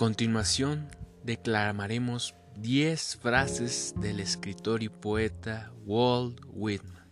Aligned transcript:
continuación 0.00 0.88
declamaremos 1.24 2.34
10 2.56 3.18
frases 3.20 3.92
del 3.98 4.20
escritor 4.20 4.82
y 4.82 4.88
poeta 4.88 5.74
Walt 5.84 6.40
Whitman. 6.46 7.06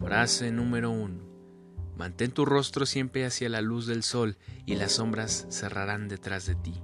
Frase 0.00 0.50
número 0.50 0.90
1. 0.90 1.94
Mantén 1.96 2.32
tu 2.32 2.44
rostro 2.44 2.84
siempre 2.84 3.24
hacia 3.24 3.48
la 3.48 3.60
luz 3.60 3.86
del 3.86 4.02
sol 4.02 4.38
y 4.66 4.74
las 4.74 4.94
sombras 4.94 5.46
cerrarán 5.50 6.08
detrás 6.08 6.46
de 6.46 6.56
ti. 6.56 6.74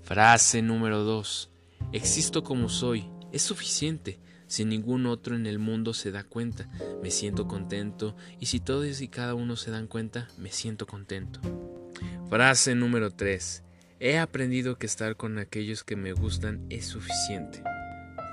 Frase 0.00 0.62
número 0.62 1.02
2. 1.02 1.50
Existo 1.92 2.42
como 2.42 2.70
soy, 2.70 3.10
es 3.32 3.42
suficiente. 3.42 4.20
Si 4.46 4.64
ningún 4.64 5.04
otro 5.04 5.36
en 5.36 5.44
el 5.44 5.58
mundo 5.58 5.92
se 5.92 6.12
da 6.12 6.24
cuenta, 6.24 6.66
me 7.02 7.10
siento 7.10 7.46
contento 7.46 8.16
y 8.40 8.46
si 8.46 8.60
todos 8.60 9.02
y 9.02 9.08
cada 9.08 9.34
uno 9.34 9.56
se 9.56 9.70
dan 9.70 9.86
cuenta, 9.86 10.28
me 10.38 10.50
siento 10.50 10.86
contento. 10.86 11.40
Frase 12.30 12.74
número 12.74 13.10
3. 13.10 13.64
He 13.98 14.18
aprendido 14.18 14.78
que 14.78 14.84
estar 14.84 15.16
con 15.16 15.38
aquellos 15.38 15.82
que 15.82 15.96
me 15.96 16.12
gustan 16.12 16.66
es 16.68 16.84
suficiente. 16.84 17.62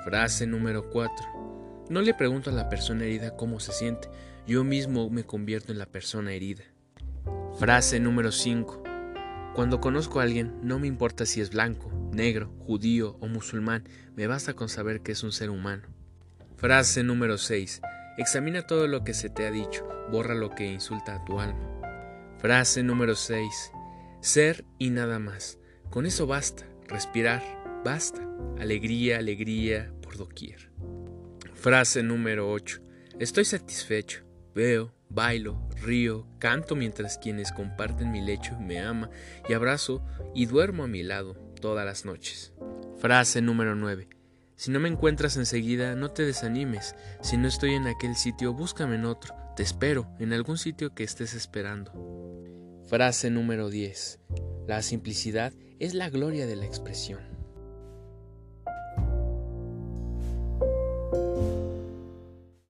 Frase 0.03 0.45
número 0.45 0.89
4. 0.89 1.86
No 1.89 2.02
le 2.02 2.13
pregunto 2.13 2.49
a 2.49 2.53
la 2.53 2.67
persona 2.67 3.05
herida 3.05 3.38
cómo 3.38 3.62
se 3.62 3.72
siente, 3.72 4.09
yo 4.45 4.66
mismo 4.66 5.09
me 5.09 5.23
convierto 5.23 5.72
en 5.72 5.80
la 5.80 5.86
persona 5.86 6.34
herida. 6.34 6.66
Frase 7.58 8.02
número 8.02 8.34
5. 8.34 8.84
Cuando 9.55 9.80
conozco 9.80 10.20
a 10.20 10.23
alguien, 10.23 10.53
no 10.63 10.80
me 10.80 10.88
importa 10.88 11.26
si 11.26 11.39
es 11.39 11.52
blanco, 11.52 11.89
negro, 12.11 12.52
judío 12.59 13.16
o 13.22 13.27
musulmán, 13.27 13.88
me 14.17 14.27
basta 14.27 14.55
con 14.55 14.67
saber 14.67 15.00
que 15.00 15.14
es 15.14 15.23
un 15.23 15.31
ser 15.31 15.50
humano. 15.50 15.84
Frase 16.58 17.03
número 17.03 17.38
6. 17.38 17.81
Examina 18.17 18.64
todo 18.64 18.88
lo 18.88 19.05
que 19.05 19.14
se 19.14 19.30
te 19.30 19.48
ha 19.48 19.52
dicho, 19.52 19.88
borra 20.11 20.36
lo 20.36 20.50
que 20.50 20.66
insulta 20.70 21.16
a 21.16 21.23
tu 21.23 21.39
alma. 21.39 21.70
Frase 22.39 22.84
número 22.84 23.16
6. 23.16 23.72
Ser 24.23 24.63
y 24.79 24.89
nada 24.89 25.19
más. 25.19 25.59
Con 25.89 26.05
eso 26.05 26.25
basta. 26.25 26.66
Respirar, 26.88 27.43
basta. 27.83 28.25
Alegría, 28.57 29.17
alegría 29.17 29.93
por 30.02 30.16
doquier. 30.16 30.71
Frase 31.55 32.03
número 32.03 32.49
8. 32.49 32.79
Estoy 33.19 33.44
satisfecho. 33.44 34.23
Veo, 34.55 34.95
bailo, 35.09 35.67
río, 35.81 36.25
canto 36.39 36.77
mientras 36.77 37.17
quienes 37.17 37.51
comparten 37.51 38.13
mi 38.13 38.21
lecho 38.21 38.57
me 38.61 38.79
ama 38.79 39.09
y 39.49 39.51
abrazo 39.51 40.01
y 40.33 40.45
duermo 40.45 40.85
a 40.85 40.88
mi 40.88 41.03
lado 41.03 41.33
todas 41.59 41.85
las 41.85 42.05
noches. 42.05 42.53
Frase 42.99 43.41
número 43.41 43.75
9. 43.75 44.07
Si 44.55 44.71
no 44.71 44.79
me 44.79 44.88
encuentras 44.88 45.35
enseguida, 45.35 45.95
no 45.95 46.11
te 46.11 46.23
desanimes. 46.23 46.95
Si 47.21 47.35
no 47.35 47.49
estoy 47.49 47.73
en 47.73 47.88
aquel 47.88 48.16
sitio, 48.16 48.53
búscame 48.53 48.95
en 48.95 49.03
otro. 49.03 49.35
Te 49.57 49.63
espero 49.63 50.07
en 50.19 50.31
algún 50.31 50.57
sitio 50.57 50.95
que 50.95 51.03
estés 51.03 51.33
esperando. 51.33 51.91
Frase 52.88 53.30
número 53.30 53.70
10. 53.70 54.20
La 54.67 54.81
simplicidad 54.81 55.53
es 55.80 55.94
la 55.94 56.09
gloria 56.09 56.45
de 56.45 56.58
la 56.58 56.66
expresión. 56.66 57.33